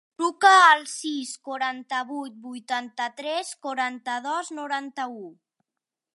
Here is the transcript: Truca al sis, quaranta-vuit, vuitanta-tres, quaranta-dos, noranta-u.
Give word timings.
Truca 0.19 0.51
al 0.67 0.79
sis, 0.91 1.33
quaranta-vuit, 1.49 2.39
vuitanta-tres, 2.47 3.53
quaranta-dos, 3.67 4.53
noranta-u. 4.63 5.25